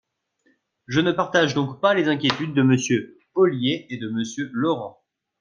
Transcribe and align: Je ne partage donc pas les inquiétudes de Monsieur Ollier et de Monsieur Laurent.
Je 0.87 0.99
ne 0.99 1.11
partage 1.11 1.53
donc 1.53 1.79
pas 1.79 1.93
les 1.93 2.07
inquiétudes 2.07 2.55
de 2.55 2.63
Monsieur 2.63 3.19
Ollier 3.35 3.85
et 3.91 3.97
de 3.97 4.09
Monsieur 4.09 4.49
Laurent. 4.51 4.99